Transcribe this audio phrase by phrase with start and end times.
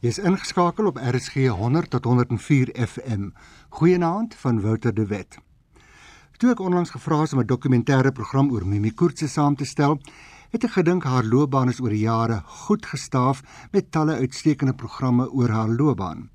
[0.00, 3.26] Jy's ingeskakel op RSG 100 tot 104 FM.
[3.68, 5.36] Goeienaand van Wouter de Wet.
[6.40, 10.00] Toe ek onlangs gevra is om 'n dokumentêre program oor Mimi Koortse saam te stel,
[10.50, 13.42] het ek gedink haar loopbaan is oor die jare goed gestaaf
[13.72, 16.30] met talle uitstekende programme oor haar loopbaan.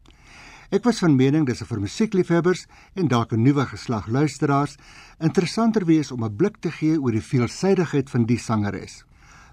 [0.69, 4.75] Ek was van mening dis vir musiekliefhebbers en dalk 'n nuwe geslag luisteraars
[5.19, 9.05] interessanter wees om 'n blik te gee oor die veelsidigheid van die sangeres.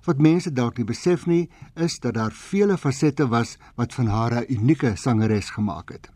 [0.04, 1.48] Wat mense dalk nie besef nie,
[1.78, 6.10] is dat daar vele fasette was wat van haar 'n unieke sangeres gemaak het.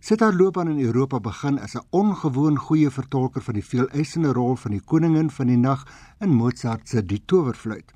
[0.00, 4.32] Sy het haar loopbaan in Europa begin as 'n ongewoon goeie vertolker van die veeleisende
[4.32, 5.86] rol van die koningin van die nag
[6.20, 7.92] in Mozart se Die Towerfluit.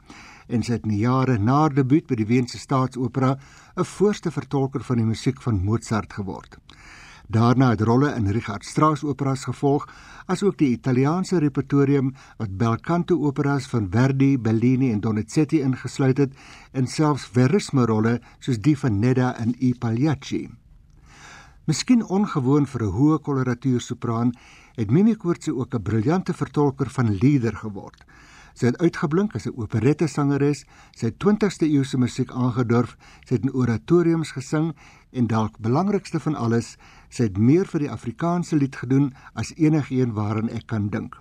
[0.48, 3.38] En sy het in die jare na haar debuut by die Weense Staatsopera
[3.76, 6.58] 'n voorste vertolker van die musiek van Mozart geword.
[7.28, 9.88] Daarna het rolle in Richard Strauss operas gevolg,
[10.30, 16.36] asook die Italiaanse repertorium wat belcanto operas van Verdi, Bellini en Donizetti ingesluit het,
[16.72, 20.46] en selfs verisme rolle soos die van Nedda in I Pagliacci.
[21.66, 24.32] Miskien ongewoon vir 'n hoë koloratuur sopran,
[24.76, 28.04] het Mimi Koortse ook 'n briljante vertolker van lieder geword.
[28.56, 30.64] Sy het uitgeblink as 'n operette sangeres,
[30.96, 34.72] sy het 20ste eeuse musiek aangedurf, sy het in oratoriums gesing
[35.12, 36.76] en dalk belangrikste van alles,
[37.08, 41.16] sy het meer vir die Afrikaanse lied gedoen as enigiemand waaraan ek kan dink.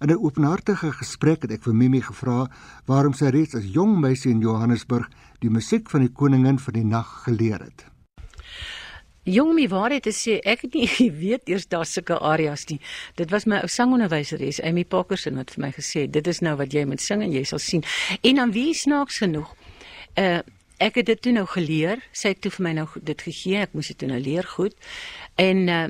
[0.00, 2.46] In 'n openhartige gesprek het ek vir Mimi gevra
[2.86, 5.08] waarom sy reeds as jong meisie in Johannesburg
[5.40, 7.84] die musiek van die koningin van die nag geleer het.
[9.28, 12.78] Jong my waarheid te sê, ek het nie geweet eers daar sulke areas nie.
[13.14, 16.54] Dit was my ou sangonderwyseres, Amy Parkerson wat vir my gesê het, dit is nou
[16.56, 17.84] wat jy moet sing en jy sal sien.
[18.22, 19.50] En dan wie snaaks genoeg.
[20.14, 20.40] Uh
[20.78, 22.02] ek het dit toe nou geleer.
[22.12, 23.64] Sy het toe vir my nou dit gegee.
[23.66, 24.74] Ek moes dit nou leer goed.
[25.36, 25.86] En uh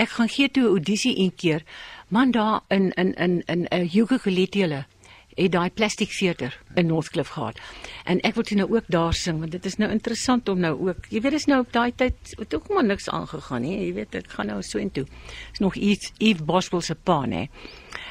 [0.00, 1.64] ek gaan gee toe 'n audisie een keer.
[2.08, 4.86] Man daar in in in in 'n uh, ukulele
[5.34, 7.60] het daai plastiek theater in Northcliffe gehad.
[8.04, 10.88] En ek wil toe nou ook daar sing want dit is nou interessant om nou
[10.88, 11.08] ook.
[11.08, 13.76] Jy weet is nou op daai tyd het ook maar niks aangegaan nie.
[13.86, 15.06] Jy weet ek gaan nou so intoe.
[15.52, 17.48] Is nog iets Eve Boswell se pa nê.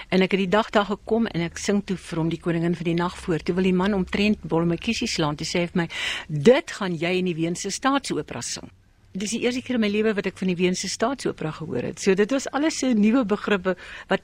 [0.10, 2.76] En ek het die dag daar gekom en ek sing toe vir hom die koningin
[2.76, 3.44] van die nag voor.
[3.46, 5.38] Toe wil die man omtrent bolmetjie slaan.
[5.38, 5.88] Toe sê vir my:
[6.28, 8.72] "Dit gaan jy in die Weense Staatsopera sing."
[9.14, 12.00] Dis die eerste keer in my lewe wat ek van die Weense Staatsopera gehoor het.
[12.00, 13.76] So dit was alles 'n nuwe begrippe
[14.08, 14.22] wat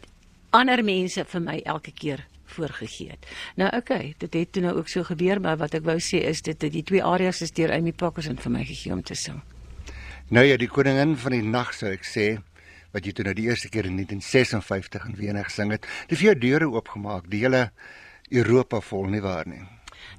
[0.49, 3.25] ander mense vir my elke keer voorgegee het.
[3.55, 6.23] Nou oké, okay, dit het toe nou ook so gebeur, maar wat ek wou sê
[6.25, 9.41] is dit die twee areas deur Amy Parkerson vir my gegee om te sing.
[10.29, 12.37] Nou ja, die koningin van die nag sou ek sê
[12.95, 15.83] wat jy toe nou die eerste keer in 1956 in Wene gesing het.
[16.07, 17.69] Dit het vir jou deure oopgemaak, die hele
[18.31, 19.63] Europa vol nie waar nie.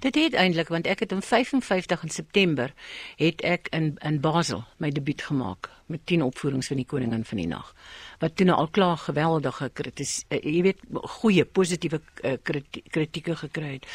[0.02, 2.72] Dit het eintlik want ek het in 55 in September
[3.16, 7.38] het ek in in Basel my debuut gemaak met 10 opvoerings van die koningin van
[7.38, 7.72] die nag.
[8.20, 10.82] Wat toe nou al klaar geweldige kritis uh, jy weet
[11.20, 13.86] goeie positiewe uh, kritieke gekry het.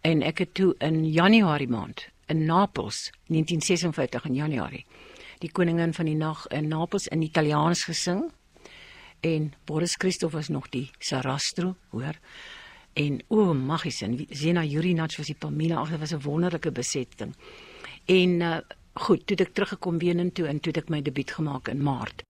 [0.00, 4.86] En ek het toe in Januarie maand in Napels 1956 in Januarie
[5.40, 8.28] die koningin van die nag in Napels in Italiaans gesing.
[9.20, 12.16] En Boris Christoff was nog die Sarastro, hoor.
[12.92, 16.72] En o oh, magies en Zena Jurinac was die Pamela ag dit was 'n wonderlike
[16.72, 17.34] besetting
[18.06, 18.58] en uh,
[18.94, 22.24] goed toe ek teruggekom weer in toe en toe ek my debuut gemaak in Maart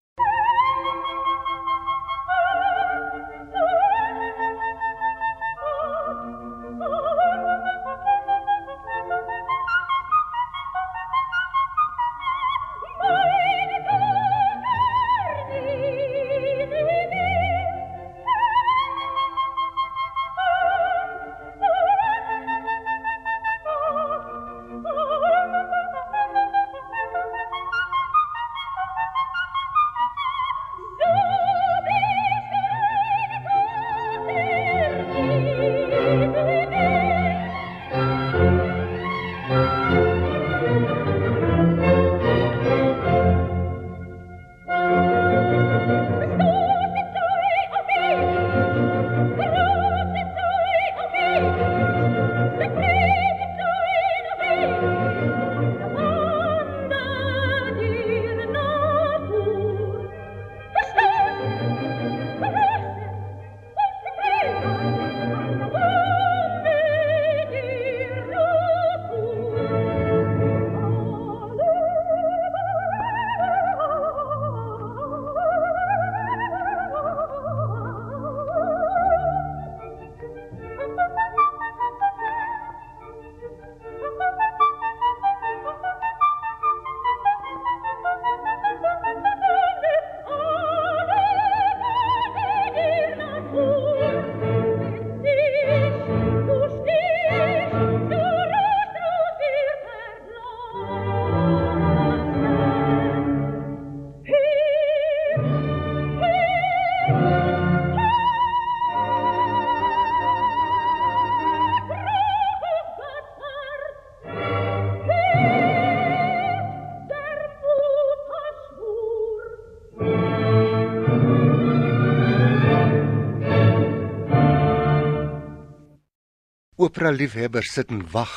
[126.81, 128.37] opera liefhebbers sit en wag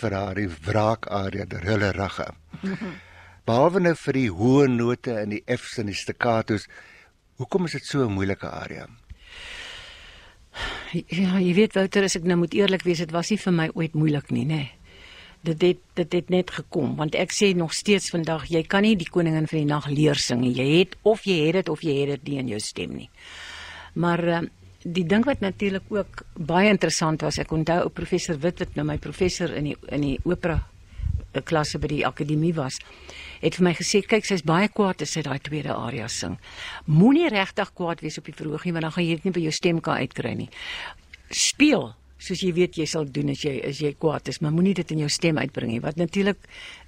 [0.00, 2.30] vir haar wraak aria der hulle ragge.
[3.48, 6.68] Behalwe nou vir die hoë note en die F's en die staccatos,
[7.40, 8.88] hoekom is dit so 'n moeilike aria?
[10.92, 13.68] Ja, jy weet Wouter, as ek nou moet eerlik wees, dit was nie vir my
[13.74, 14.54] ooit moeilik nie, nê.
[14.56, 14.70] Nee.
[15.42, 18.96] Dit het dit het net gekom want ek sê nog steeds vandag jy kan nie
[18.96, 20.54] die koningin van die nag leer sing nie.
[20.54, 23.10] Jy het of jy het dit of jy het dit nie in jou stem nie.
[23.94, 24.40] Maar uh,
[24.84, 28.86] die ding wat natuurlik ook baie interessant was, ek onthou ou professor Wit wat nou
[28.86, 30.60] my professor in die in die opera
[31.32, 32.78] eh, klasse by die akademie was,
[33.42, 36.38] het vir my gesê kyk sy's baie kwaad as sy daai tweede aria sing.
[36.86, 39.54] Moenie regtig kwaad wees op die verhoogie want dan gaan jy dit nie by jou
[39.54, 40.50] stem kan uitkry nie.
[41.30, 44.74] Speel soos jy weet jy sal doen as jy as jy kwaad is, maar moenie
[44.78, 45.80] dit in jou stem uitbring nie.
[45.82, 46.38] Wat natuurlik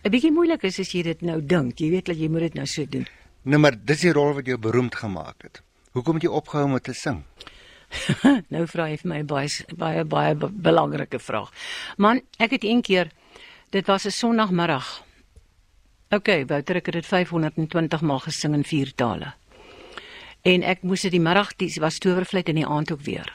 [0.04, 1.80] 'n bietjie moeilik is as jy dit nou dink.
[1.80, 3.06] Jy weet dat jy moet dit nou so doen.
[3.42, 5.62] Nou maar dis die rol wat jou beroemd gemaak het.
[5.92, 7.24] Hoekom het jy opgehou om te sing?
[8.54, 11.50] nou vra jy vir my baie baie baie belangrike vraag.
[11.96, 13.10] Man, ek het een keer
[13.70, 15.02] dit was 'n Sondagmiddag.
[16.10, 19.34] OK, Wouter, ek het dit 520 maal gesing in vier tale.
[20.42, 23.30] En ek moes dit die middag, dis was towervlei in die aand ook weer.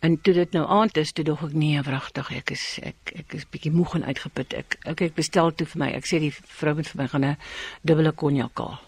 [0.00, 3.34] En toe dit nou aand is, toe dog ek nee, wragtig, ek is ek ek
[3.36, 4.54] is bietjie moeg en uitgeput.
[4.56, 5.90] Ek OK, ek bestel toe vir my.
[5.96, 7.36] Ek sê die vrou moet vir my gaan 'n
[7.84, 8.78] dubbele konjak haal.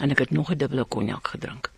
[0.00, 1.70] En ek het nog 'n dubbele konjak gedrink.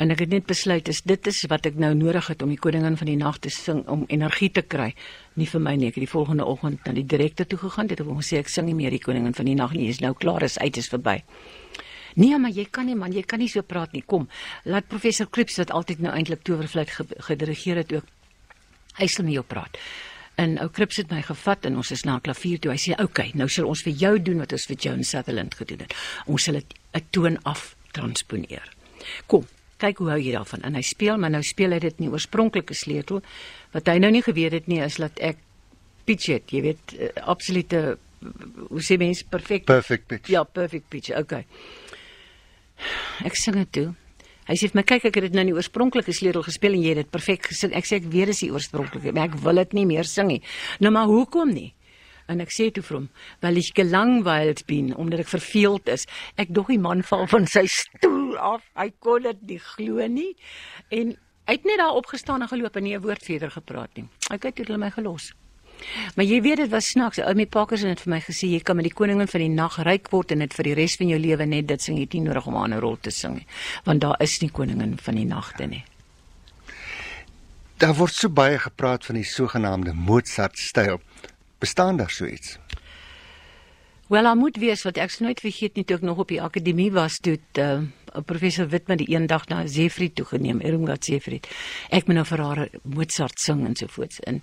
[0.00, 2.58] En ek het net besluit is dit is wat ek nou nodig het om die
[2.58, 4.94] koningin van die nag te sing om energie te kry.
[5.36, 5.90] Nie vir my nie.
[5.90, 7.90] Ek het die volgende oggend na die direkteur toe gegaan.
[7.90, 9.90] Dit het hom gesê ek sing nie meer die koningin van die nag nie.
[9.92, 11.18] Is nou klaar, is uit, is verby.
[12.16, 14.02] Nee, maar jy kan nie man, jy kan nie so praat nie.
[14.02, 14.24] Kom,
[14.64, 16.96] laat professor Krips wat altyd nou eintlik towervleit
[17.28, 18.08] gedirigeer het ook.
[18.98, 19.76] Hy sal met jou praat.
[20.40, 22.72] En ou Krips het my gevat en ons is na 'n klavier toe.
[22.72, 25.54] Hy sê, "Oké, okay, nou sal ons vir jou doen wat ons vir Joan Sutherland
[25.54, 25.94] gedoen het.
[26.26, 28.72] Ons sal dit 'n toon af transponeer."
[29.26, 29.46] Kom,
[29.80, 30.64] kyk hoe hou jy daarvan?
[30.68, 33.22] En hy speel maar nou speel hy dit nie oorspronklike sleutel
[33.74, 35.40] wat hy nou nie geweet het nie is dat ek
[36.08, 36.52] pitch het.
[36.52, 40.28] Jy weet uh, absolute hoe sê mens perfek perfect pitch.
[40.32, 41.14] Ja perfect pitch.
[41.16, 41.46] Okay
[43.26, 43.88] ek sing dit toe.
[44.48, 46.94] Hy sê vir my kyk ek het dit nou nie oorspronklike sleutel gespeel en jy
[46.94, 47.74] het dit perfek gesing.
[47.76, 50.40] Ek sê ek weet dis die oorspronklike maar ek wil dit nie meer sing nie.
[50.82, 51.70] Nou maar hoekom nie
[52.30, 53.08] En ek sê toe vir hom,
[53.40, 56.06] "Wel ek gelangweild bin, omdat ek verveeld is.
[56.36, 58.62] Ek dog die man val van sy stoel af.
[58.74, 60.36] Hy kon dit nie glo nie.
[60.88, 61.16] En
[61.46, 64.08] hy het net daar opgestaan en geloop en nie 'n woord verder gepraat nie.
[64.30, 65.32] Hy kyk toe hulle my gelos.
[66.14, 67.18] Maar jy weet dit was snaaks.
[67.18, 69.78] Ou my pakkers het vir my gesê jy kan met die koningin van die nag
[69.86, 72.26] ryk word en dit vir die res van jou lewe net dit sing jy nie
[72.28, 73.46] nodig om 'n ander rol te sing nie,
[73.84, 75.84] want daar is nie koningin van die nagte nie.
[77.80, 81.00] Daar word so baie gepraat van die sogenaamde Mozart styl.
[81.60, 82.58] Bestaan daar so iets?
[84.08, 86.88] Wel, daar moet wees wat ek nooit vergeet nie toe ek nog op die akademie
[86.90, 87.82] was toe uh,
[88.26, 91.46] professor Witman die eendag na Zefried toe geneem, Irmgard Zefried.
[91.92, 94.16] Ek moet nou vir haar Mozart sing en so voort.
[94.24, 94.40] En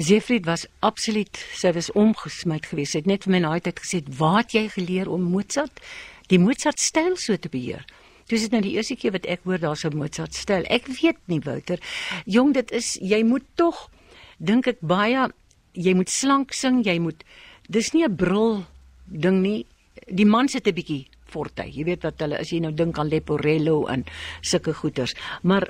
[0.00, 2.96] Zefried was absoluut sy was omgesmyd geweest.
[2.96, 5.84] Sy het net vir my na tyd gesê, "Waar het jy geleer om Mozart,
[6.32, 7.84] die Mozart styl so te beheer?"
[8.26, 10.64] Dis nou die eerste keer wat ek hoor daar's 'n Mozart styl.
[10.64, 11.78] Ek weet nie, Wouter.
[12.24, 13.90] Jong, dit is jy moet tog
[14.38, 15.28] dink ek baie
[15.72, 17.24] jy moet slank sing, jy moet
[17.68, 18.64] dis nie 'n brul
[19.06, 19.66] ding nie.
[20.08, 21.64] Die man sit 'n bietjie forte.
[21.64, 24.04] Jy weet wat hulle as jy nou dink aan Leporello en
[24.40, 25.14] sulke goeters.
[25.42, 25.68] Maar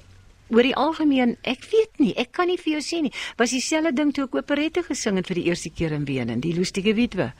[0.50, 3.12] oor die algemeen, ek weet nie, ek kan nie vir jou sê nie.
[3.36, 6.52] Was dieselfde ding toe ek operette gesing het vir die eerste keer in Wenen, die
[6.52, 7.32] Lustige Witwe.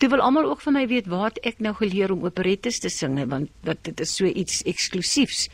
[0.00, 3.18] Toe wil almal ook vir my weet waar ek nou geleer om operettes te sing
[3.28, 5.48] want wat dit is so iets eksklusiefs.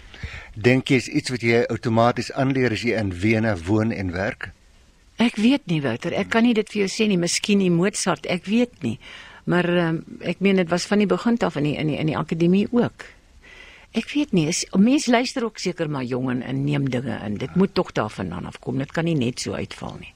[0.55, 4.53] Dink jy is iets wat jy outomaties aanleer as jy in Wene woon en werk?
[5.17, 8.27] Ek weet nie Wouter, ek kan nie dit vir jou sê nie, miskien die Mozart,
[8.29, 8.99] ek weet nie.
[9.49, 12.11] Maar um, ek meen dit was van die begin af in die in die in
[12.11, 13.07] die akademie ook.
[13.97, 17.39] Ek weet nie, is, mense luister ook seker maar jong en, en neem dinge in.
[17.41, 18.83] Dit moet tog daarvandaan afkom.
[18.83, 20.13] Dit kan nie net so uitval nie.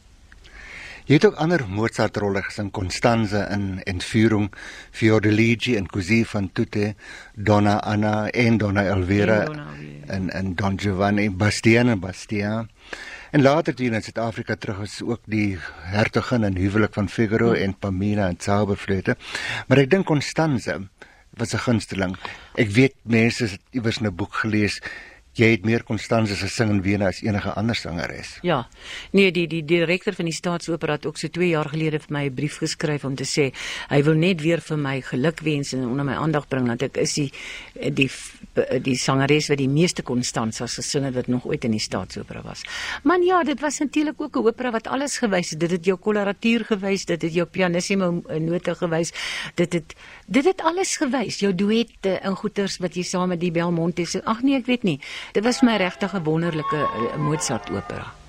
[1.09, 4.51] Jy het ook ander Mozart rolle gesing, Constanze in Entführung,
[4.95, 6.93] Fiordiligi en Così van tutte,
[7.35, 9.41] Donna Anna en Donna Elvira
[10.07, 12.69] en en Don Giovanni, Bastian en Bastian.
[13.31, 15.59] En later toe in Suid-Afrika terug is ook die
[15.93, 17.63] hertogin en huwelik van Figaro hmm.
[17.63, 19.15] en Pamina en Zauberflöte.
[19.69, 20.81] Maar ek dink Constanze
[21.39, 22.17] was 'n gunsteling.
[22.59, 24.83] Ek weet mense het iewers 'n boek gelees
[25.39, 28.39] jy het meer Constanze se sing in Wene as enige ander sangeres.
[28.43, 28.65] Ja.
[29.13, 32.25] Nee, die die direkteur van die Staatsopera het ook so 2 jaar gelede vir my
[32.27, 33.53] 'n brief geskryf om te sê
[33.89, 37.15] hy wil net weer vir my gelukwens en onder my aandag bring dat ek is
[37.15, 37.33] die
[37.91, 38.11] die
[38.83, 42.63] die sangeres wat die meeste Constanzas gesing het wat nog ooit in die Staatsopera was.
[43.05, 45.61] Man ja, dit was natuurlik ook 'n opera wat alles gewys het.
[45.61, 49.13] Dit het jou koloratuur gewys, dit het jou pianissimo note gewys.
[49.55, 49.95] Dit het
[50.27, 51.39] dit het alles gewys.
[51.39, 54.25] Jou duette in goeters wat jy saam met die Belmonte sing.
[54.25, 55.01] Ag nee, ek weet nie.
[55.33, 58.20] Dit was my regtig 'n wonderlike uh, Mozart opera.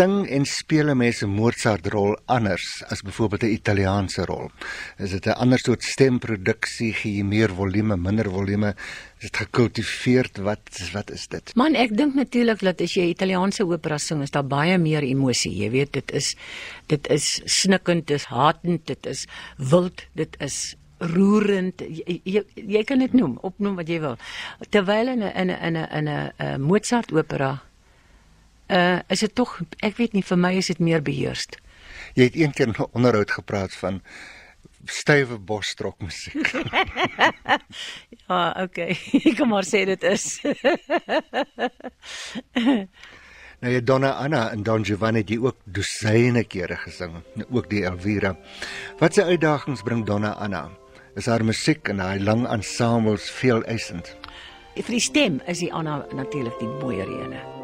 [0.00, 4.48] Sing en speel mense Mozart rol anders as byvoorbeeld 'n Italiaanse rol?
[4.96, 8.74] Is dit 'n ander soort stemproduksie, gee jy meer volume, minder volume?
[9.18, 10.38] Is dit gekultiveerd?
[10.38, 10.60] Wat
[10.92, 11.54] wat is dit?
[11.54, 15.52] Man, ek dink natuurlik dat as jy Italiaanse opera sing, is daar baie meer emosie.
[15.52, 16.34] Jy weet, dit is
[16.86, 19.26] dit is snikkend, dit is hatend, dit is
[19.56, 24.16] wild, dit is roerend jy, jy, jy kan dit noem opnoem wat jy wil
[24.70, 27.60] terwyl in 'n in 'n in 'n 'n Mozart opera
[28.70, 31.58] uh is dit tog ek weet nie vir my is dit meer beheerst.
[32.14, 34.02] Jy het eendag in 'n onderhoud gepraat van
[34.84, 36.50] stywe bosstrok musiek.
[38.28, 38.96] ja, okay.
[39.28, 40.40] Ek kom maar sê dit is.
[43.60, 48.36] nou ja, Donna Anna en Don Giovanni het ook dosyne kere gesing, ook die Elvira.
[48.98, 50.68] Wat se uitdagings bring Donna Anna?
[51.18, 54.16] Is haar musiek en haar lang ensembles veel eisend?
[54.80, 57.59] Vir die stem is die Anna natuurlik die mooier ene.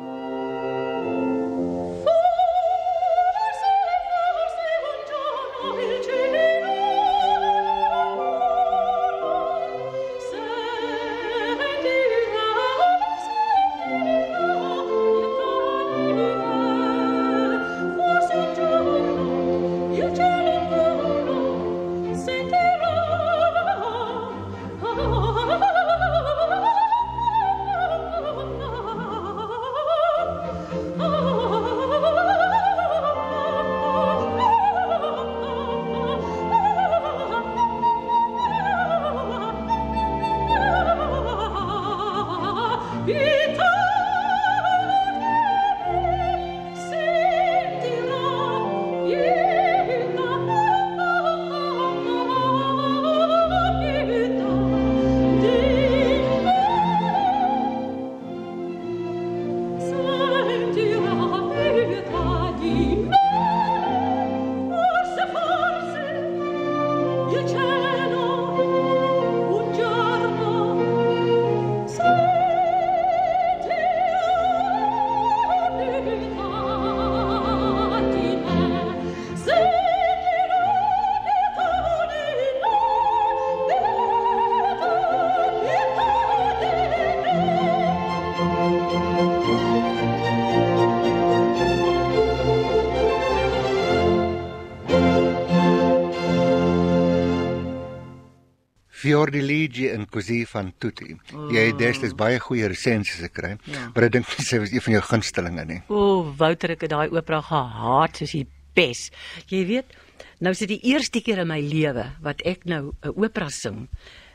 [99.17, 101.15] Fiordiligi in Così van tutti.
[101.33, 101.49] Oh.
[101.53, 103.87] Jy het destyds baie goeie resensies gekry, ja.
[103.95, 105.79] maar ek dink sy was een van jou gunstelinge nie.
[105.89, 108.45] O, oh, Wouter ek het daai opera gehaat soos die
[108.77, 109.07] pes.
[109.49, 109.97] Jy weet,
[110.45, 113.89] nou is dit die eerste keer in my lewe wat ek nou 'n opera sing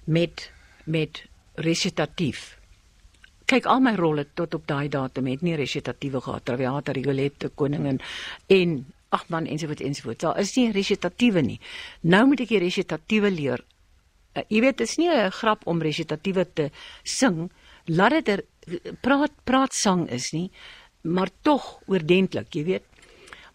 [0.05, 0.49] met
[0.85, 1.27] met
[1.61, 2.57] resitatief.
[3.45, 7.99] Kyk, al my rolle tot op daai datum het nie resitatiewe gehad, Traviata, Rigoletto, Koningin
[8.47, 10.23] en ag man ensovoorts ensovoorts.
[10.23, 11.59] Daar is nie resitatiewe nie.
[12.01, 13.61] Nou moet ek die resitatiewe leer
[14.35, 16.69] uh, jy weet dit is nie 'n grap om resitatiewe te
[17.03, 17.49] sing
[17.85, 18.43] laat dit er,
[19.01, 20.51] praat praat sang is nie
[21.01, 22.85] maar tog oordentlik jy weet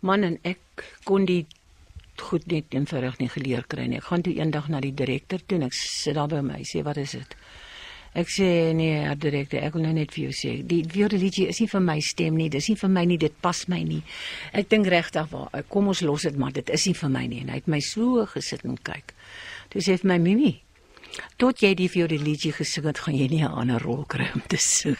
[0.00, 0.58] man en ek
[1.04, 1.46] kon die
[2.16, 5.58] goed net eenvoudig nie geleer kry nie ek gaan toe eendag na die direkteur toe
[5.58, 7.36] en ek sit daar by my sê wat is dit
[8.16, 11.58] Ek sê nee, ja, direkte, ek wil nou net vir jou sê, die violeligie is
[11.60, 13.98] nie vir my stem nie, dis nie vir my nie, dit pas my nie.
[14.56, 17.42] Ek dink regtig waar, kom ons los dit maar, dit is nie vir my nie.
[17.44, 19.12] En hy het my so gesit en kyk.
[19.68, 20.54] Toe sê hy vir my Mimi,
[21.36, 24.30] Tot jy die vir die liedjie gesing het, gaan jy nie 'n ander rol kry
[24.34, 24.96] om te sing.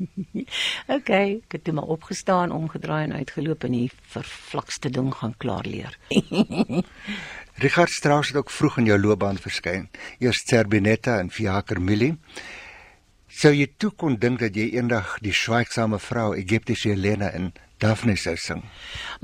[0.96, 5.66] okay, ek het toe maar opgestaan, omgedraai en uitgeloop en die vervlakste ding gaan klaar
[5.66, 5.98] leer.
[7.64, 9.88] Richard Strauss het ook vroeg in jou loopbaan verskyn.
[10.18, 12.16] Eers Zerbinetta en Fiaker Milli.
[13.32, 18.14] Sou jy toe kon dink dat jy eendag die swygsame vrou Egiptiese Helena in Daphne
[18.20, 18.60] sou sing.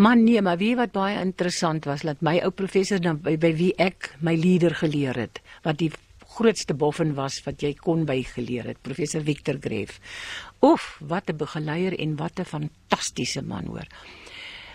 [0.01, 3.53] Man nee, maar wie wat baie interessant was, dat my ou professor dan by, by
[3.59, 5.93] wie ek my leader geleer het, wat die
[6.39, 10.01] grootste boffin was wat jy kon by geleer het, professor Victor Greef.
[10.65, 13.87] Oef, wat 'n begeleier en wat 'n fantastiese man hoor.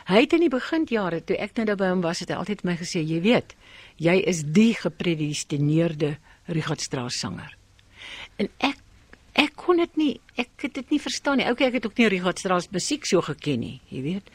[0.05, 2.75] Hy het in die beginjare toe ek nou by hom was, het hy altyd my
[2.75, 3.55] gesê, jy weet,
[3.97, 6.17] jy is die gepredestineerde
[6.47, 7.57] Richard Strauss sanger.
[8.37, 8.82] En ek
[9.33, 11.47] ek kon dit nie ek het dit nie verstaan nie.
[11.51, 14.29] Okay, ek het ook nie Richard Strauss musiek so geken nie, jy weet.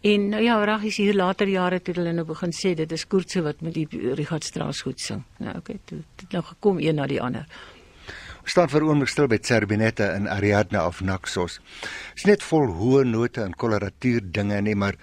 [0.00, 3.04] En nou ja, reg is hier later jare toe hulle nou begin sê dit is
[3.04, 5.26] Koortse wat met die Richard Strauss goed sing.
[5.44, 7.44] Nou okay, toe dit nou gekom een na die ander.
[8.40, 11.58] Ons staan vir oomblik stil by Zerbinetta in Ariadne of Naxos.
[11.60, 14.96] Dit is net vol hoë note en koloratuur dinge nie, maar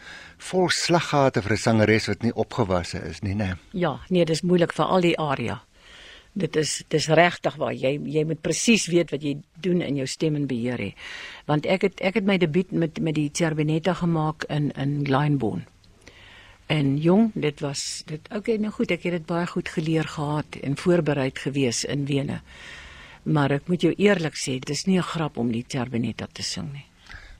[0.50, 3.58] vol slaggate vir 'n sangeres wat nie opgewasse is nie, né?
[3.74, 5.62] Ja, nee, dis moeilik vir al die aria
[6.38, 10.06] Dit is dis regtig waar jy jy moet presies weet wat jy doen in jou
[10.08, 10.91] stem en beheer hê.
[11.50, 15.65] Want ek het ek het my debuut met met die Cerbonetta gemaak in in Glyndebourne.
[16.67, 20.58] En jong, dit was dit okay, nou goed, ek het dit baie goed geleer gehad
[20.62, 22.41] en voorberei gewees in Wene.
[23.23, 26.43] Maar ek moet jou eerlik sê, dit is nie 'n grap om die Cerbonetta te
[26.43, 26.86] sing nie.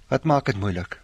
[0.08, 1.00] Wat maak dit moeilik?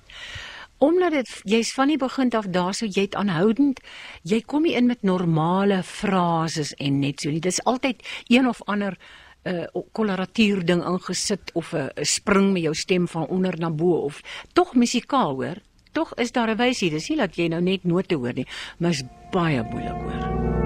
[0.78, 3.80] Omdat dit jy's van die begin af daar so jy't aanhoudend,
[4.24, 7.40] jy kom nie in met normale frases en net so nie.
[7.40, 8.98] Dis altyd een of ander
[9.46, 13.70] 'n uh, koloratuur ding ingesit of 'n uh, spring met jou stem van onder na
[13.70, 14.22] bo of
[14.54, 15.58] tog musikaal hoor
[15.94, 16.90] tog is daar 'n wysie.
[16.90, 20.63] Dis nie dat jy nou net note hoor nie, maar is baie moeilik hoor.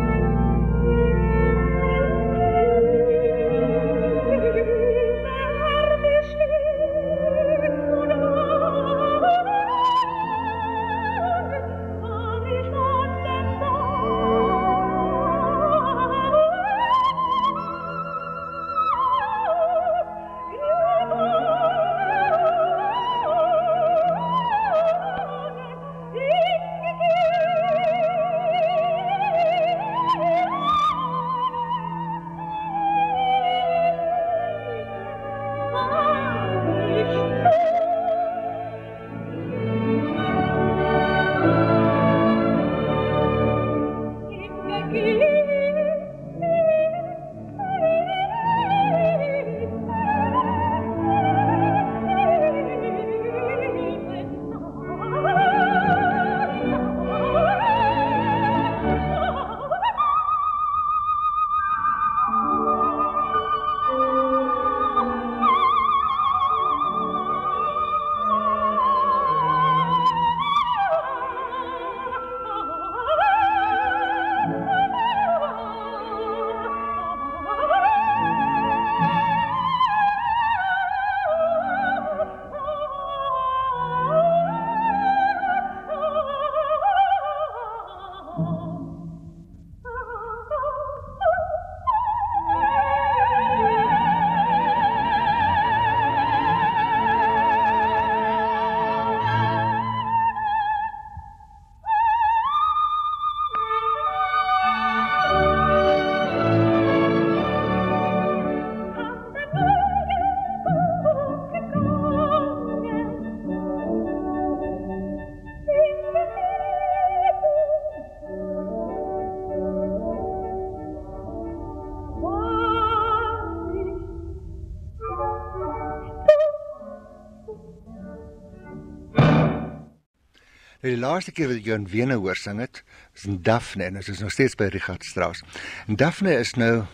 [130.87, 132.77] Nou die laaste keer wat ek jou in Wene hoor sing het,
[133.11, 135.41] is in Daphne en dit is nog steeds by Richard Strauss.
[135.83, 136.85] En Daphne is nou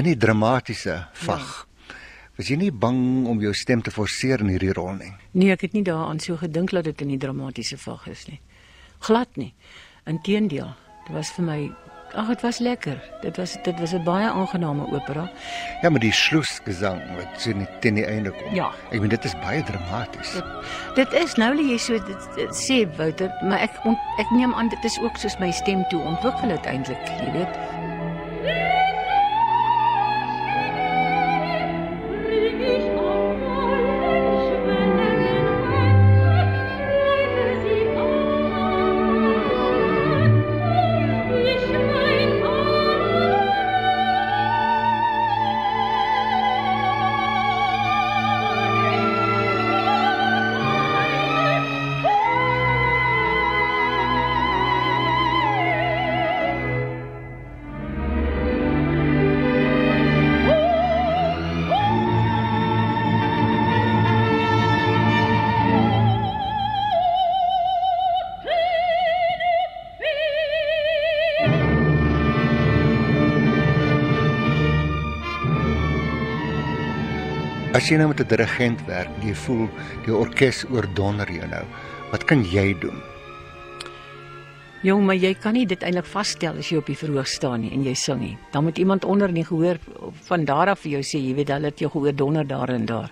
[0.00, 0.94] in die dramatiese
[1.26, 1.50] vag.
[1.52, 1.96] Ja.
[2.38, 5.12] Was jy nie bang om jou stem te forceer in hierdie rol nie?
[5.36, 8.40] Nee, ek het nie daaraan so gedink dat dit in die dramatiese vag is nie.
[9.04, 9.52] Glad nie.
[10.08, 10.72] Inteendeel,
[11.04, 11.60] dit was vir my
[12.14, 12.98] Ag, dit was lekker.
[13.20, 15.30] Dit was dit was 'n baie aangename opera.
[15.82, 18.54] Ja, maar die sloesgesang wat so net teen die einde kom.
[18.54, 18.70] Ja.
[18.90, 20.32] Ek meen dit is baie dramaties.
[20.32, 20.44] Dit,
[20.94, 24.54] dit is nou lê jy so dit, dit sê Wouter, maar ek ont, ek neem
[24.54, 27.58] aan dit is ook soos my stem toe ontwikkel het eintlik, jy weet.
[77.84, 79.68] As jy nou met 'n dirigent werk, jy voel
[80.06, 81.64] die orkes oordonder jou nou.
[82.12, 82.96] Wat kan jy doen?
[84.82, 87.72] Jong, maar jy kan nie dit eintlik vasstel as jy op die verhoog staan nie
[87.72, 88.38] en jy sing nie.
[88.52, 89.76] Dan moet iemand onder in die gehoor
[90.28, 92.86] van daar af vir jou sê, jy weet, hulle het jou gehoor donder daar en
[92.86, 93.10] daar.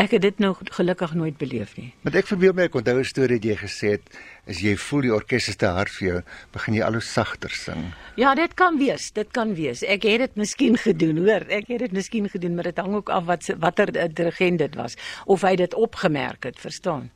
[0.00, 1.90] Ek het dit nou gelukkig nooit beleef nie.
[2.06, 4.06] Want ek verbeel my ek onthou 'n storie wat jy gesê het,
[4.48, 7.50] as jy voel die orkes is te hard vir jou, begin jy al hoe sagter
[7.50, 7.92] sing.
[8.16, 9.82] Ja, dit kan wees, dit kan wees.
[9.82, 11.44] Ek het dit miskien gedoen, hoor.
[11.50, 14.96] Ek het dit miskien gedoen, maar dit hang ook af wat watter dirigent dit was
[15.26, 17.10] of hy dit opgemerk het, verstaan?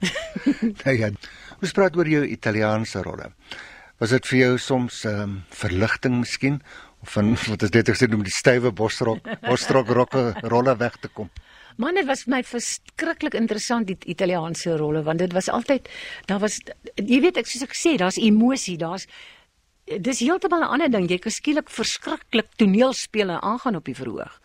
[0.84, 1.10] nou ja,
[1.62, 3.32] ons praat oor jou Italiaanse rolle.
[3.98, 6.60] Was dit vir jou soms ehm um, verligting miskien
[7.02, 11.08] van wat is dit ek sê om die stywe bosrok bosrok rokke rolle weg te
[11.08, 11.30] kom.
[11.80, 15.88] Man, dit was vir my verskriklik interessant die Italiaanse rolle want dit was altyd
[16.28, 16.58] daar was
[16.94, 19.06] jy weet ek soos ek sê daar's emosie, daar's
[19.98, 21.08] dis heeltemal 'n ander ding.
[21.10, 24.40] Jy kan skielik verskriklik toneelspele aangaan op die verhoog.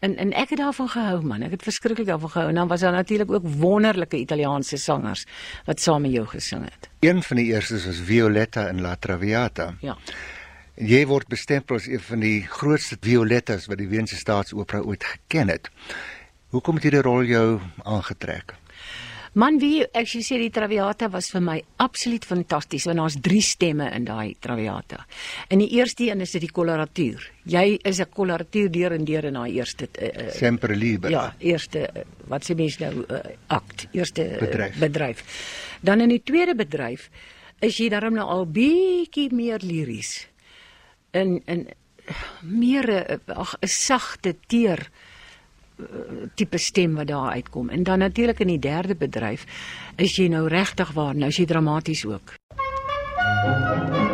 [0.00, 1.42] En en ek het daarvan gehou man.
[1.42, 2.48] Ek het verskriklik daarvan gehou.
[2.48, 5.24] En dan was daar natuurlik ook wonderlike Italiaanse sangers
[5.64, 6.88] wat saam met jou gesing het.
[7.00, 9.74] Een van die eerstes was Violetta in La Traviata.
[9.80, 9.96] Ja.
[10.74, 15.04] En jy word bestempel as een van die grootste Violettas wat die Weense Staatsopera ooit
[15.04, 15.70] geken het.
[16.54, 18.54] Hoekom het hierdie rol jou aangetrek?
[19.36, 23.90] Man, wie ek sê die Traviata was vir my absoluut fantasties want daar's drie stemme
[23.92, 25.02] in daai Traviata.
[25.52, 27.26] In die eerste een is dit die koloratuur.
[27.44, 31.10] Jy is 'n koloratuur deur en deur in daai eerste uh, Sempre liber.
[31.10, 34.78] Ja, eerste uh, wat sê mense nou uh, akt, eerste uh, bedryf.
[34.78, 35.24] bedryf.
[35.82, 37.10] Dan in die tweede bedryf
[37.60, 40.28] is jy daarom nou al bietjie meer liries.
[41.12, 41.68] In in
[42.40, 44.88] meer 'n sagte teer
[46.34, 47.68] tipe stem wat daar uitkom.
[47.68, 49.46] En dan natuurlik in die derde bedryf
[49.96, 52.34] is jy nou regtig waar, nou is jy dramaties ook.
[53.46, 54.05] Thank you.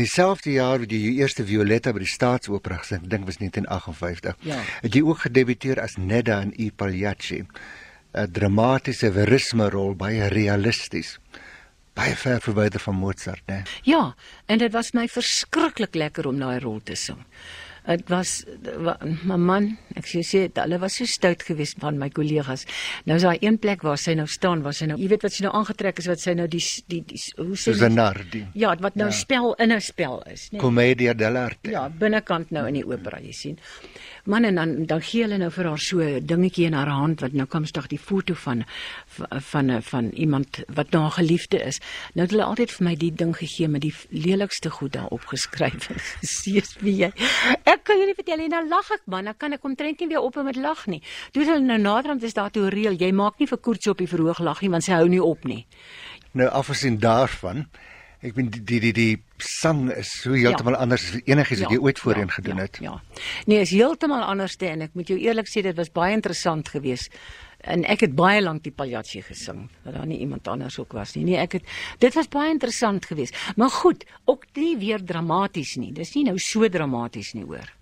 [0.00, 4.36] Dieselfde jaar wat jy jou eerste Violetta by die Staatsopera gesing, dink was 1958.
[4.48, 4.58] Ja.
[4.82, 7.44] Het jy ook gedebuteer as Nedda in I Pagliacci.
[8.12, 11.18] 'n Dramatiese verisme rol, baie realisties.
[11.94, 13.62] Baie ver verwyder van Mozart, né?
[13.82, 14.14] Ja,
[14.46, 17.18] en dit was my verskriklik lekker om daai rol te sing.
[17.90, 18.44] Dit was
[19.26, 19.64] my man,
[19.98, 22.66] ek sê sê hulle was so stout geweest van my kollegas.
[23.08, 25.34] Nou is daar een plek waar sy nou staan, waar sy nou, jy weet wat
[25.34, 27.90] sy nou aangetrek is wat sy nou die die, die hoe sê jy?
[27.90, 28.44] Nardi.
[28.54, 29.16] Ja, wat nou ja.
[29.16, 30.58] spel in 'n spel is, né?
[30.58, 30.60] Nee.
[30.60, 31.70] Commedia dell'arte.
[31.70, 33.58] Ja, binnekant nou in die opera, jy sien
[34.24, 37.20] man en dan dan gee hulle nou vir haar so 'n dingetjie in haar hand
[37.20, 38.64] wat nou kom stig die foto van
[39.06, 41.80] van van, van iemand wat nou 'n geliefde is.
[42.14, 45.90] Nou het hulle altyd vir my die ding gegee met die lelikste goed daarop geskryf.
[46.20, 47.12] Sies wie jy.
[47.64, 50.08] Ek kan jou nie vertel nie, nou lag ek man, dan kan ek omtrent nie
[50.08, 51.02] weer op met lag nie.
[51.32, 54.08] Toe hulle nou naderhand is daar toe reël, jy maak nie vir koerts op die
[54.08, 55.66] verhoog lag nie want sy hou nie op nie.
[56.32, 57.66] Nou afgesien daarvan
[58.20, 60.82] Ek bin die die die, die sang is so heeltemal ja.
[60.84, 61.76] anders as enigiets wat ja.
[61.76, 62.34] jy ooit voorheen ja.
[62.36, 62.66] gedoen ja.
[62.66, 62.80] het.
[62.84, 62.96] Ja.
[63.48, 66.68] Nee, is heeltemal anders te en ek moet jou eerlik sê dit was baie interessant
[66.68, 67.16] geweest.
[67.64, 71.14] En ek het baie lank die paljatjie gesing, dat daar nie iemand anders ook was
[71.16, 71.24] nie.
[71.28, 73.36] Nee, ek het dit was baie interessant geweest.
[73.56, 75.92] Maar goed, ook nie weer dramaties nie.
[75.96, 77.72] Dis nie nou so dramaties nie, hoor.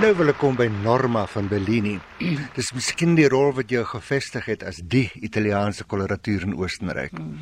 [0.00, 1.98] Nou wil ek kom by Norma van Bellini.
[2.56, 7.12] Dis miskien die rol wat jou gevestig het as die Italiaanse koloratuur in Oostenryk.
[7.20, 7.34] Mm.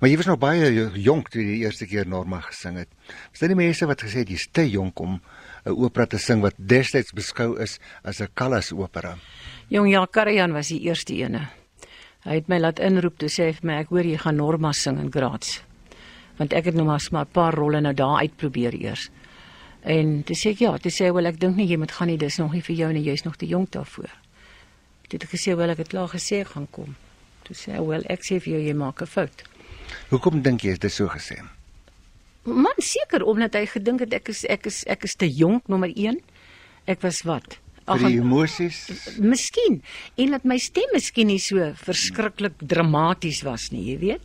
[0.00, 0.70] Maar jy was nog baie
[1.04, 2.88] jonk toe jy die eerste keer Norma gesing het.
[3.34, 5.20] Was dit die mense wat gesê het jy's te jonk om
[5.66, 9.18] 'n opera te sing wat destyds beskou is as 'n Callas opera?
[9.68, 11.50] Jong ja, Karajan was die eerste ene.
[12.24, 14.72] Hy het my laat inroep toe sê hy vir my ek hoor jy gaan Norma
[14.72, 15.60] sing in Graz.
[16.38, 19.10] Want ek het nog maar 'n paar rolle nou daar uitprobeer eers.
[19.82, 22.10] En toe sê ek ja, toe sê hy wel ek dink nie jy moet gaan
[22.12, 24.12] nie, dis nog nie vir jou nie, jy's nog te jonk daarvoor.
[25.08, 26.94] Toe het ek gesê wel ek het klaar gesê ek gaan kom.
[27.48, 29.42] Toe sê hy wel ek sê vir jou jy maak 'n fout.
[30.10, 31.42] Hoekom dink jy dit is so gesê?
[32.44, 35.90] Man seker omdat hy gedink het ek is ek is ek is te jonk nommer
[35.94, 36.20] 1.
[36.86, 37.58] Ek was wat?
[37.86, 38.86] Die emosies?
[39.18, 39.82] Miskien.
[40.16, 44.22] En dat my stem miskien nie so verskriklik dramaties was nie, jy weet.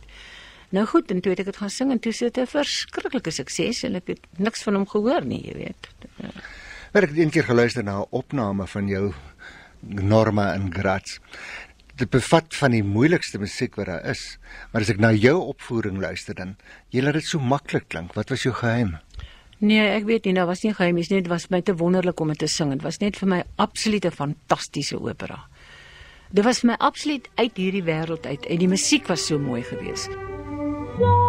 [0.70, 3.30] Nou goed, en toe het ek dit gaan sing en toe sit dit 'n verskriklike
[3.30, 5.88] sukses en ek het niks van hom gehoor nie, jy weet.
[6.92, 9.12] Maar ek het een keer geluister na 'n opname van jou
[9.80, 11.18] Norma in Graz.
[11.96, 14.38] Dit bevat van die moeilikste musiek wat daar is.
[14.72, 16.56] Maar as ek na jou opvoering luister dan,
[16.90, 18.14] jy laat dit so maklik klink.
[18.14, 18.98] Wat was jou geheim?
[19.58, 22.28] Nee, ek weet nie, nou was nie geheim nie, dit was my te wonderlik om
[22.28, 22.70] dit te sing.
[22.70, 25.48] Dit was net vir my absoluut 'n fantastiese opera.
[26.30, 29.62] Dit was vir my absoluut uit hierdie wêreld uit en die musiek was so mooi
[29.62, 30.10] geweest.
[30.98, 31.27] floor.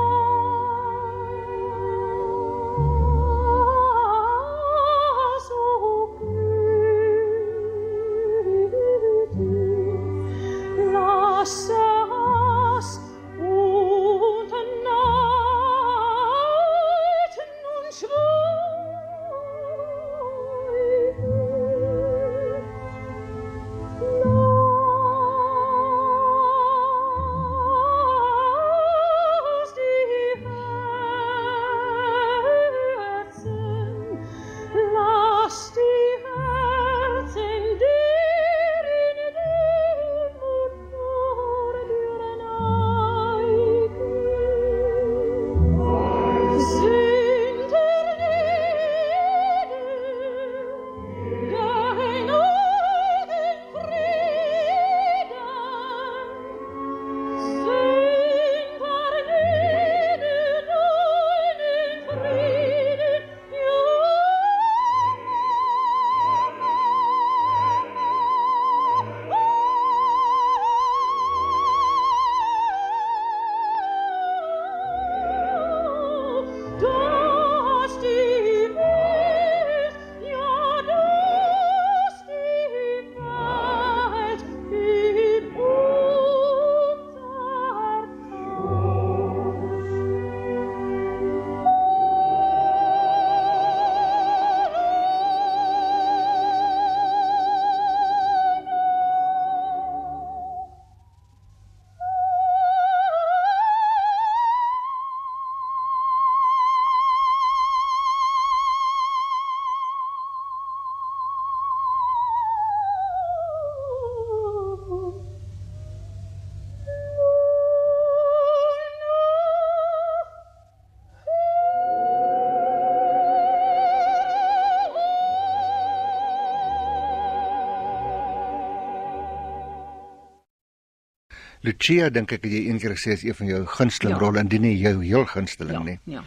[131.62, 134.22] Lucia dink ek het jy eendag gesê is een van jou gunsteling ja.
[134.22, 136.00] rolle indien nie jou heel gunsteling ja, nie.
[136.08, 136.24] Ja.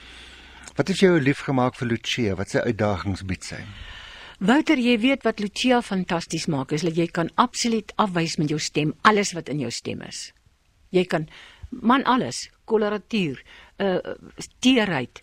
[0.77, 2.37] Wat het jou lief gemaak vir Lucia?
[2.37, 3.61] Wat sy uitdagings bied sy?
[4.43, 8.59] Wouter, jy weet wat Lucia fantasties maak is dat jy kan absoluut afwys met jou
[8.61, 10.33] stem alles wat in jou stem is.
[10.93, 11.29] Jy kan
[11.71, 13.39] man alles, koloratuur,
[13.81, 13.99] uh,
[14.61, 15.23] teerheid,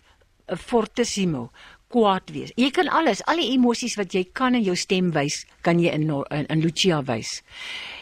[0.50, 1.50] 'n fortissimo,
[1.90, 2.52] kwaad wees.
[2.56, 5.92] Jy kan alles, al die emosies wat jy kan in jou stem wys, kan jy
[5.94, 7.42] in in, in Lucia wys.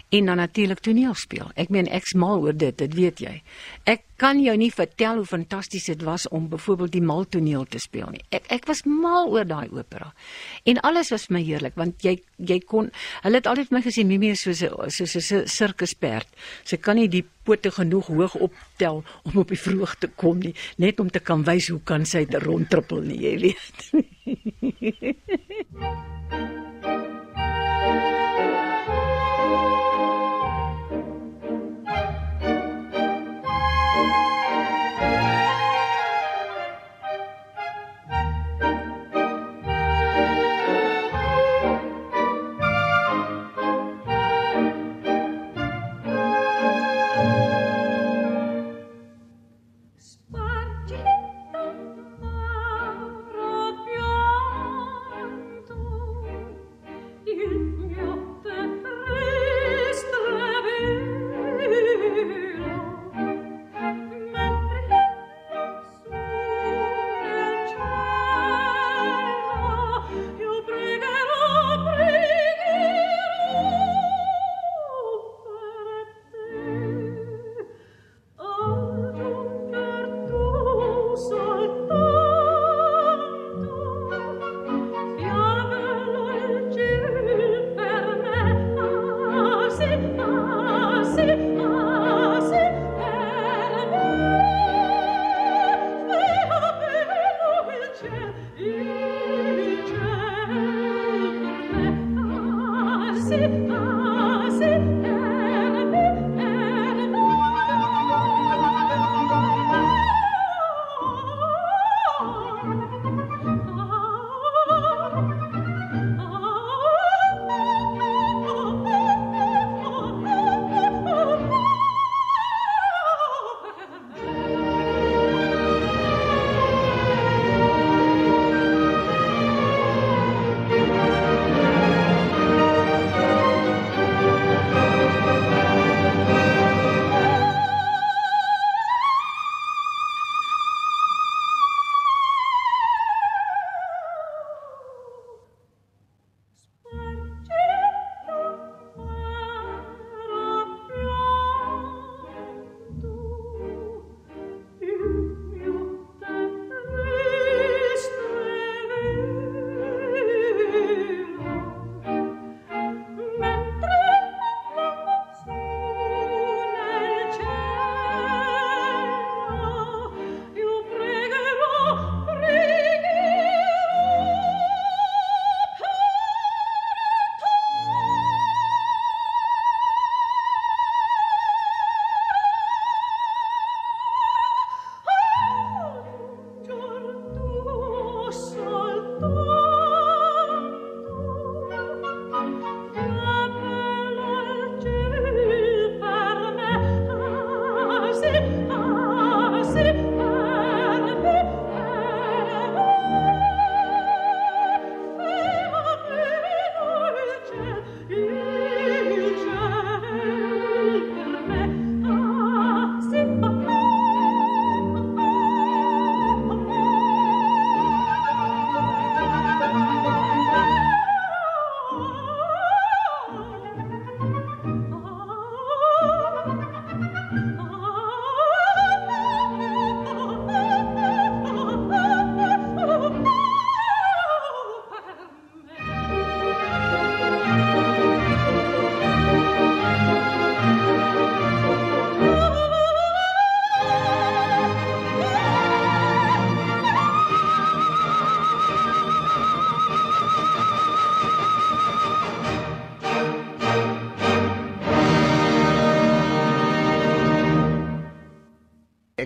[0.09, 1.51] En dan natuurlik toneel speel.
[1.55, 3.43] Ek meen ek's mal oor dit, dit weet jy.
[3.85, 7.79] Ek kan jou nie vertel hoe fantasties dit was om byvoorbeeld die mal toneel te
[7.79, 8.23] speel nie.
[8.35, 10.13] Ek ek was mal oor daai opera.
[10.65, 12.91] En alles was vir my heerlik want jy jy kon
[13.23, 16.29] hulle het altyd vir my gesê Mimi is soos 'n soos 'n sirkusperd.
[16.65, 20.55] Sy kan nie die pote genoeg hoog optel om op die vroeg te kom nie,
[20.77, 23.91] net om te kan wys hoe kan sy dit rondtrippel nie, jy weet.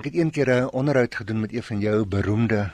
[0.03, 2.73] Ek het eendag 'n onderhoud gedoen met een van jou beroemde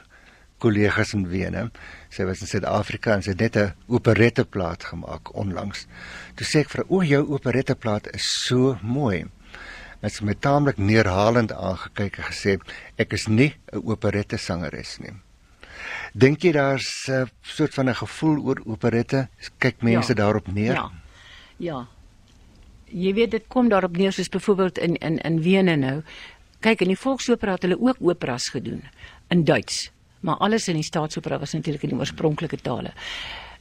[0.59, 1.70] kollegas in Wene.
[2.09, 5.87] Sy was in Suid-Afrika en sy het net 'n operetteplaat gemaak onlangs.
[6.35, 9.26] Toe sê ek vir haar: "O, jou operetteplaat is so mooi."
[10.01, 12.59] En sy het my taamlik neerhalend aangekyk en gesê:
[12.97, 15.12] "Ek is nie 'n operette sangeres nie."
[16.14, 19.29] Dink jy daar's 'n soort van 'n gevoel oor operette?
[19.59, 20.14] Kyk mense ja.
[20.14, 20.74] daarop neer?
[20.74, 20.91] Ja.
[21.57, 21.87] Ja.
[22.85, 26.03] Jy weet dit kom daarop neer soos byvoorbeeld in in in Wene nou.
[26.61, 28.83] Kyk, in die volksopera het hulle ook operas gedoen
[29.31, 29.91] in Duits,
[30.21, 32.95] maar alles in die staatsopera was natuurlik in die oorspronklike tale.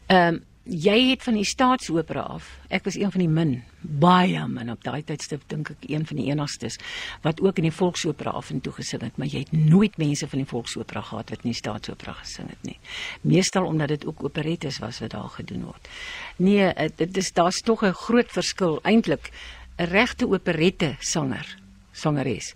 [0.08, 2.48] Ehm um, jy het van die staatsopera af.
[2.68, 6.20] Ek was een van die min, baie min op daai tydstip dink ek een van
[6.20, 6.76] die enigstes
[7.24, 10.28] wat ook in die volksopera af en toe gesing het, maar jy het nooit mense
[10.28, 12.78] van die volksopera gehad wat nie staatsopera gesing het nie.
[13.22, 15.88] Meestal omdat dit ook operettes was wat daar gedoen word.
[16.36, 19.32] Nee, eh, dit is daar's tog 'n groot verskil eintlik
[19.78, 21.58] 'n regte operette sanger,
[21.92, 22.56] sangeres.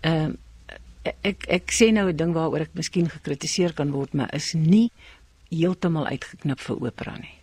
[0.00, 0.36] Ehm um,
[1.24, 4.90] ek ek sê nou 'n ding waaroor ek miskien gekritiseer kan word, maar is nie
[5.50, 7.38] heeltemal uitgeknip vir opera nie.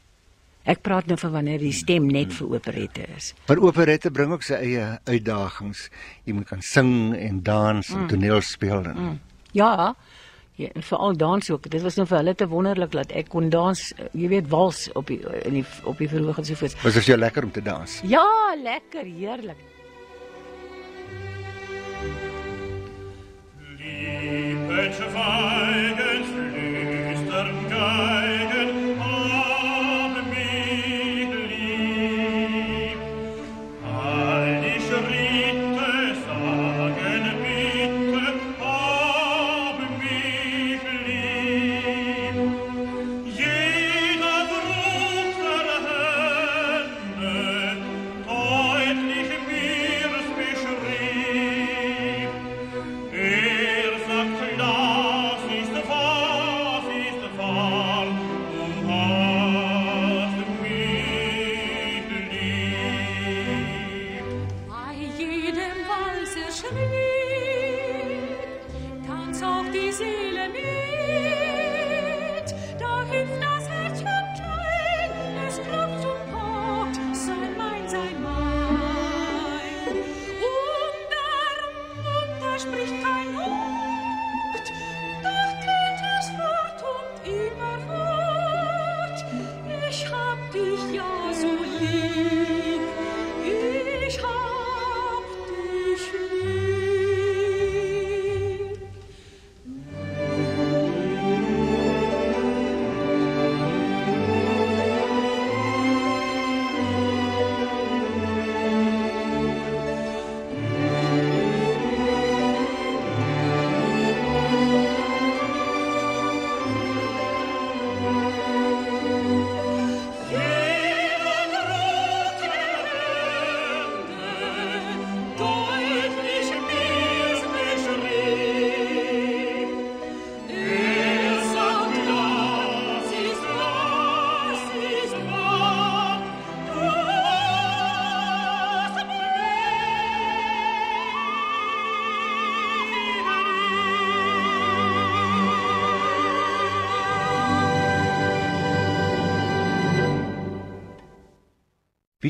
[0.66, 3.34] Ek praat nou van wanneer die stem net vir operette is.
[3.48, 5.90] Maar operette bring ook sy eie uitdagings.
[6.26, 8.08] Jy moet kan sing en dans en mm.
[8.10, 9.20] toneel speel en mm.
[9.54, 9.94] Ja.
[10.56, 11.70] Ja, veral dans ook.
[11.70, 13.82] Dit was nou vir hulle te wonderlik dat ek kon dans,
[14.16, 16.78] jy weet, wals op die in die op die verhoog en so voort.
[16.84, 18.00] Was dit jou lekker om te dans?
[18.08, 18.24] Ja,
[18.64, 19.60] lekker, heerlik.
[24.76, 28.35] welche feigen flüstern geist.
[69.08, 70.25] Tanz auf die See.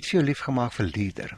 [0.06, 1.32] Het vir jou liefgemaak vir lieder?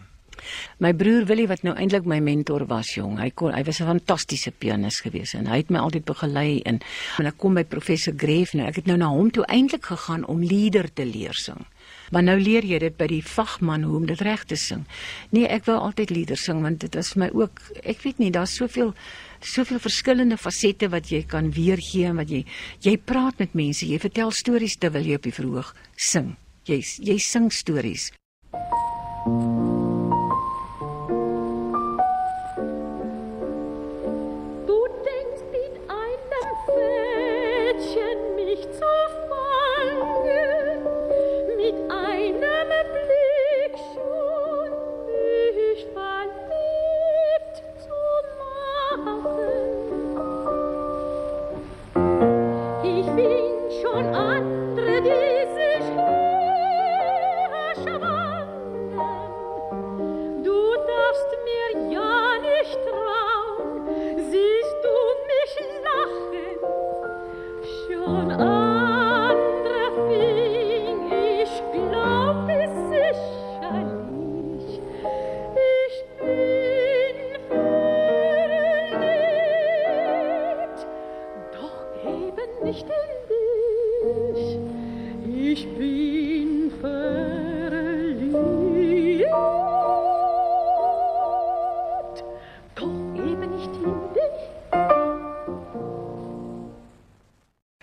[0.80, 3.18] My broer Willie wat nou eintlik my mentor was, jong.
[3.20, 6.80] Hy kon hy was 'n fantastiese pianis gewees en hy het my altyd begelei en
[7.20, 8.68] en ek kom by professor Greef nou.
[8.68, 11.65] Ek het nou na hom toe eintlik gegaan om lieder te leer sing.
[12.11, 14.86] Maar nou leer jy dit by die vagman hoe om dit reg te sing.
[15.32, 18.32] Nee, ek wou altyd lieder sing want dit was vir my ook ek weet nie,
[18.32, 18.93] daar's soveel
[19.39, 22.45] soveel verskillende fasette wat jy kan weergee en wat jy
[22.82, 26.36] jy praat met mense, jy vertel stories terwyl jy op die verhoog sing.
[26.65, 28.11] Jy jy sing stories.
[29.28, 29.57] Thank you.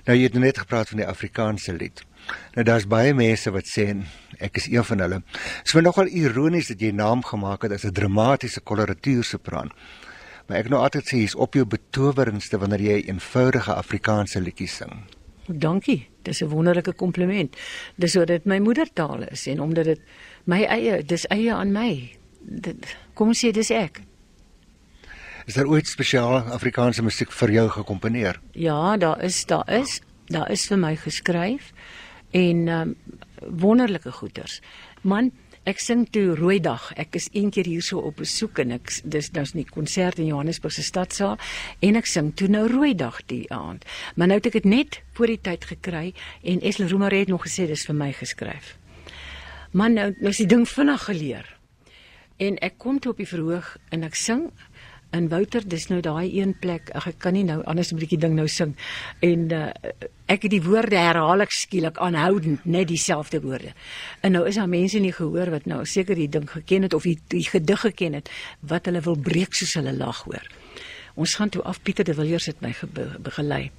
[0.04, 2.02] Nou jy het net gepraat van die Afrikaanse lied.
[2.54, 3.86] Nou daar's baie mense wat sê
[4.36, 5.20] ek is een van hulle.
[5.24, 9.72] Dit is nogal ironies dat jy naam gemaak het as 'n dramatiese koloratuursopran.
[10.46, 14.92] Maar ek nou altyd sê jy's op jou betowerendste wanneer jy eenvoudige Afrikaanse liedjies sing.
[15.48, 16.08] Dankie.
[16.22, 17.56] Dis 'n wonderlike kompliment.
[17.96, 20.00] Dis sodat dit my moedertaal is en omdat dit
[20.44, 22.16] my eie, dis eie aan my.
[22.40, 24.00] Dit kom sê dis ek.
[25.44, 28.38] Is daar ooit spesiale Afrikaanse musiek vir jou gekomponeer?
[28.56, 30.00] Ja, daar is daar is
[30.32, 31.72] daar is vir my geskryf
[32.32, 32.94] en um,
[33.60, 34.62] wonderlike goeters.
[35.02, 35.28] Man,
[35.68, 36.86] ek sing toe Rooidag.
[36.96, 40.72] Ek is een keer hierso op besoek en ek dis nou 'n konsert in Johannesburg
[40.72, 41.36] se stadsaal
[41.80, 43.84] en ek sing toe nou Rooidag die aand.
[44.16, 47.44] Maar nou het ek dit net voor die tyd gekry en Esle Romare het nog
[47.44, 48.78] gesê dis vir my geskryf.
[49.72, 51.44] Man, nou nou is die ding vinnig geleer.
[52.36, 54.50] En ek kom toe op die verhoog en ek sing
[55.14, 56.90] in Wouter, dis nou daai een plek.
[56.98, 58.74] Ag ek kan nie nou anders 'n bietjie ding nou sing.
[59.20, 59.70] En uh,
[60.26, 63.72] ek het die woorde herhaal ek skielik aanhoudend net dieselfde woorde.
[64.20, 67.02] En nou is daar mense nie gehoor wat nou seker die ding geken het of
[67.02, 70.46] die, die gedig geken het wat hulle wil breek soos hulle lag hoor.
[71.14, 72.88] Ons gaan toe af Pieter de Villiers het my ge-
[73.20, 73.70] begelei.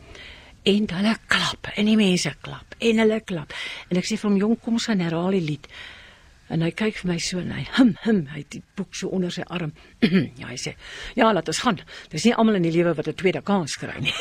[0.63, 3.53] En hulle klap en die mense klap en hulle klap.
[3.89, 5.67] En ek sê vir hom jong kom ons gaan herhaal die lied.
[6.53, 9.09] En hy kyk vir my so en hy hum hum, hy het die boek so
[9.15, 9.73] onder sy arm.
[10.41, 10.75] ja, hy sê,
[11.17, 11.79] "Ja, laat ons gaan.
[12.11, 14.13] Dis nie almal in die lewe wat 'n tweede kans kry nie."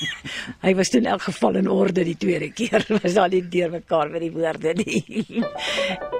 [0.66, 2.84] hy was toe in elk geval in orde die tweede keer.
[3.02, 6.12] Was daar nie deur mekaar met die woorde nie.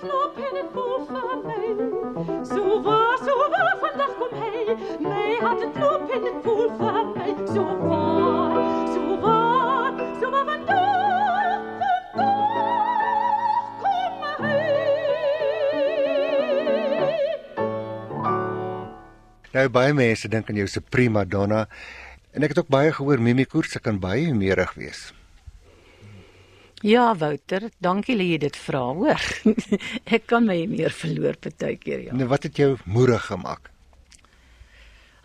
[0.00, 1.76] Hart het voel van my.
[2.44, 4.74] So waar, so waar vandag kom hy.
[5.04, 7.34] My hart het klop en het voel van my.
[7.52, 11.60] So waar, so waar, so waar vandag,
[12.16, 14.56] vandag kom hy.
[19.52, 21.68] Nou baie mense dink aan jou se prima donna
[22.32, 25.19] en ek het ook baie gehoor Mimi Koorts kan baie humerig wees.
[26.86, 29.26] Ja, Wouter, dankie dat jy dit vra, hoor.
[30.16, 32.16] ek kan my meer verloor partykeer, ja.
[32.16, 33.70] Nou wat het jou moerig gemaak?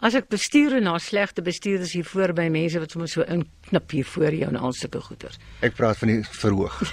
[0.06, 3.96] As ek bestuur en na slegte bestuurders hier voor by mense wat sommer so inknip
[3.96, 5.40] hier voor jou en al sulke goeters.
[5.64, 6.82] Ek praat van die verhoog.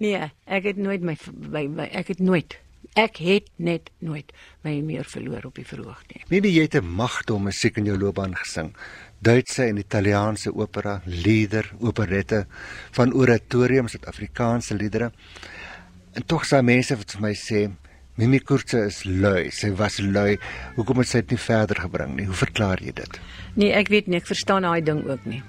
[0.00, 0.18] Nee,
[0.50, 1.14] ek het nooit my,
[1.48, 2.56] my, my ek het nooit
[2.92, 4.32] ek het net nooit
[4.62, 6.22] my meer verloor op die verhoog nie.
[6.28, 8.74] Mimi jy het 'n magte om musiek in jou loopbaan gesing.
[9.18, 12.46] Duitse en Italiaanse opera, lieder, operette,
[12.90, 15.12] van oratoriums tot Afrikaanse liedere.
[16.12, 17.70] En tog sal mense wat vir my sê
[18.16, 19.50] Mimi Koortse is lui.
[19.50, 20.36] Sy was lui.
[20.76, 22.26] Hoekom het sy dit nie verder gebring nie?
[22.26, 23.18] Hoe verklaar jy dit?
[23.58, 25.42] Nee, ek weet nie, ek verstaan daai ding ook nie.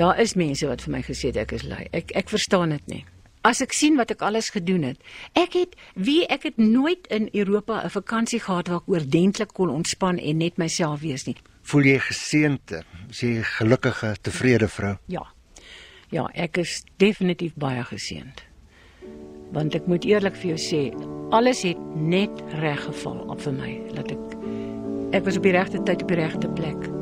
[0.00, 1.84] Daar is mense wat vir my gesê het ek is lui.
[1.92, 3.04] Ek ek verstaan dit nie.
[3.46, 4.98] As ek sien wat ek alles gedoen het.
[5.38, 9.70] Ek het wie ek het nooit in Europa 'n vakansie gehad waar ek oordentlik kon
[9.70, 11.36] ontspan en net myself wees nie.
[11.62, 12.82] Voel jy geseënd?
[13.10, 14.96] Is jy gelukkige, tevrede vrou?
[15.06, 15.26] Ja.
[16.10, 18.42] Ja, ek is definitief baie geseënd.
[19.52, 20.94] Want ek moet eerlik vir jou sê,
[21.30, 23.80] alles het net reg geval op vir my.
[23.94, 24.36] Laat ek
[25.12, 26.95] ek was op die regte tyd op die regte plek.